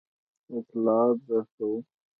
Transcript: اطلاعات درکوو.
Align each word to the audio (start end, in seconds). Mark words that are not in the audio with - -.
اطلاعات 0.57 1.17
درکوو. 1.27 1.73